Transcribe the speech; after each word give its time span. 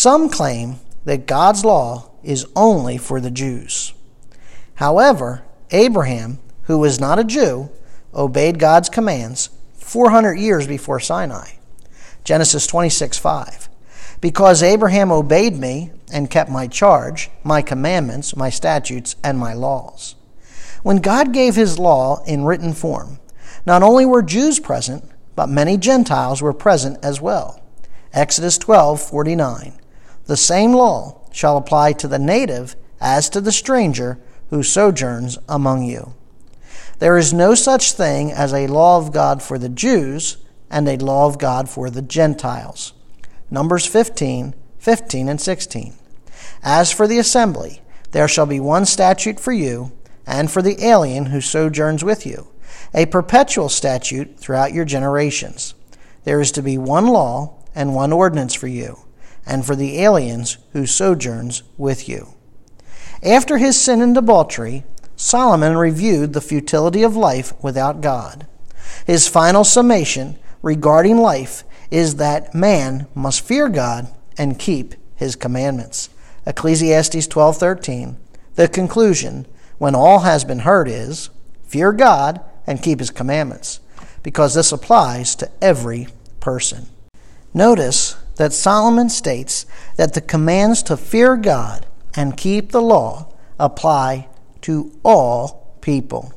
Some 0.00 0.30
claim 0.30 0.76
that 1.04 1.26
God's 1.26 1.62
law 1.62 2.08
is 2.22 2.46
only 2.56 2.96
for 2.96 3.20
the 3.20 3.30
Jews. 3.30 3.92
However, 4.76 5.42
Abraham, 5.72 6.38
who 6.62 6.78
was 6.78 6.98
not 6.98 7.18
a 7.18 7.22
Jew, 7.22 7.68
obeyed 8.14 8.58
God's 8.58 8.88
commands 8.88 9.50
400 9.74 10.36
years 10.36 10.66
before 10.66 11.00
Sinai. 11.00 11.50
Genesis 12.24 12.66
26 12.66 13.18
5. 13.18 13.68
Because 14.22 14.62
Abraham 14.62 15.12
obeyed 15.12 15.58
me 15.58 15.90
and 16.10 16.30
kept 16.30 16.48
my 16.48 16.66
charge, 16.66 17.28
my 17.44 17.60
commandments, 17.60 18.34
my 18.34 18.48
statutes, 18.48 19.16
and 19.22 19.38
my 19.38 19.52
laws. 19.52 20.14
When 20.82 21.02
God 21.02 21.34
gave 21.34 21.56
his 21.56 21.78
law 21.78 22.24
in 22.24 22.46
written 22.46 22.72
form, 22.72 23.18
not 23.66 23.82
only 23.82 24.06
were 24.06 24.22
Jews 24.22 24.60
present, 24.60 25.04
but 25.36 25.50
many 25.50 25.76
Gentiles 25.76 26.40
were 26.40 26.54
present 26.54 27.04
as 27.04 27.20
well. 27.20 27.60
Exodus 28.14 28.56
12:49. 28.56 29.79
The 30.30 30.36
same 30.36 30.72
law 30.74 31.22
shall 31.32 31.56
apply 31.56 31.94
to 31.94 32.06
the 32.06 32.16
native 32.16 32.76
as 33.00 33.28
to 33.30 33.40
the 33.40 33.50
stranger 33.50 34.20
who 34.50 34.62
sojourns 34.62 35.38
among 35.48 35.82
you. 35.82 36.14
There 37.00 37.18
is 37.18 37.34
no 37.34 37.56
such 37.56 37.90
thing 37.90 38.30
as 38.30 38.54
a 38.54 38.68
law 38.68 38.98
of 38.98 39.12
God 39.12 39.42
for 39.42 39.58
the 39.58 39.68
Jews 39.68 40.36
and 40.70 40.88
a 40.88 40.98
law 40.98 41.26
of 41.26 41.40
God 41.40 41.68
for 41.68 41.90
the 41.90 42.00
Gentiles. 42.00 42.92
Numbers 43.50 43.86
15, 43.86 44.54
15 44.78 45.28
and 45.28 45.40
16. 45.40 45.94
As 46.62 46.92
for 46.92 47.08
the 47.08 47.18
assembly, 47.18 47.82
there 48.12 48.28
shall 48.28 48.46
be 48.46 48.60
one 48.60 48.86
statute 48.86 49.40
for 49.40 49.50
you 49.50 49.90
and 50.28 50.48
for 50.48 50.62
the 50.62 50.80
alien 50.84 51.26
who 51.26 51.40
sojourns 51.40 52.04
with 52.04 52.24
you, 52.24 52.46
a 52.94 53.06
perpetual 53.06 53.68
statute 53.68 54.38
throughout 54.38 54.72
your 54.72 54.84
generations. 54.84 55.74
There 56.22 56.40
is 56.40 56.52
to 56.52 56.62
be 56.62 56.78
one 56.78 57.08
law 57.08 57.56
and 57.74 57.96
one 57.96 58.12
ordinance 58.12 58.54
for 58.54 58.68
you, 58.68 59.06
and 59.46 59.64
for 59.64 59.74
the 59.74 60.00
aliens 60.00 60.58
who 60.72 60.86
sojourns 60.86 61.62
with 61.76 62.08
you. 62.08 62.34
After 63.22 63.58
his 63.58 63.80
sin 63.80 64.00
and 64.00 64.14
debauchery, 64.14 64.84
Solomon 65.16 65.76
reviewed 65.76 66.32
the 66.32 66.40
futility 66.40 67.02
of 67.02 67.16
life 67.16 67.52
without 67.62 68.00
God. 68.00 68.46
His 69.06 69.28
final 69.28 69.64
summation 69.64 70.38
regarding 70.62 71.18
life 71.18 71.64
is 71.90 72.16
that 72.16 72.54
man 72.54 73.06
must 73.14 73.42
fear 73.42 73.68
God 73.68 74.08
and 74.38 74.58
keep 74.58 74.94
his 75.14 75.36
commandments. 75.36 76.08
Ecclesiastes 76.46 77.26
12:13. 77.26 78.16
The 78.54 78.68
conclusion, 78.68 79.46
when 79.78 79.94
all 79.94 80.20
has 80.20 80.44
been 80.44 80.60
heard 80.60 80.88
is, 80.88 81.30
fear 81.66 81.92
God 81.92 82.40
and 82.66 82.82
keep 82.82 83.00
his 83.00 83.10
commandments, 83.10 83.80
because 84.22 84.54
this 84.54 84.72
applies 84.72 85.34
to 85.36 85.50
every 85.60 86.08
person. 86.40 86.88
Notice 87.52 88.16
that 88.40 88.54
Solomon 88.54 89.10
states 89.10 89.66
that 89.96 90.14
the 90.14 90.20
commands 90.22 90.82
to 90.84 90.96
fear 90.96 91.36
God 91.36 91.84
and 92.16 92.38
keep 92.38 92.72
the 92.72 92.80
law 92.80 93.30
apply 93.58 94.28
to 94.62 94.98
all 95.04 95.76
people. 95.82 96.32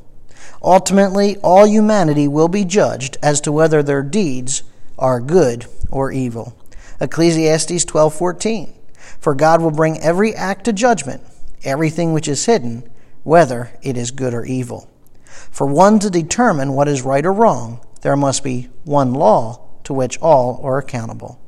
Ultimately, 0.62 1.38
all 1.38 1.66
humanity 1.66 2.28
will 2.28 2.48
be 2.48 2.66
judged 2.66 3.16
as 3.22 3.40
to 3.40 3.50
whether 3.50 3.82
their 3.82 4.02
deeds 4.02 4.64
are 4.98 5.18
good 5.18 5.64
or 5.88 6.12
evil. 6.12 6.54
Ecclesiastes 7.00 7.86
12:14 7.86 8.74
For 9.18 9.34
God 9.34 9.62
will 9.62 9.70
bring 9.70 9.98
every 10.00 10.34
act 10.34 10.66
to 10.66 10.74
judgment, 10.74 11.22
everything 11.62 12.12
which 12.12 12.28
is 12.28 12.44
hidden, 12.44 12.82
whether 13.22 13.70
it 13.80 13.96
is 13.96 14.10
good 14.10 14.34
or 14.34 14.44
evil. 14.44 14.90
For 15.50 15.66
one 15.66 15.98
to 16.00 16.10
determine 16.10 16.74
what 16.74 16.86
is 16.86 17.00
right 17.00 17.24
or 17.24 17.32
wrong, 17.32 17.80
there 18.02 18.14
must 18.14 18.44
be 18.44 18.68
one 18.84 19.14
law 19.14 19.60
to 19.84 19.94
which 19.94 20.18
all 20.20 20.60
are 20.62 20.76
accountable. 20.76 21.40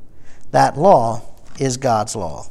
That 0.56 0.78
law 0.78 1.20
is 1.58 1.76
God's 1.76 2.16
law. 2.16 2.46